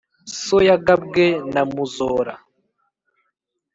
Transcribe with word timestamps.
so 0.43 0.57
yagabwe 0.69 1.25
na 1.53 1.61
muzora. 1.71 2.33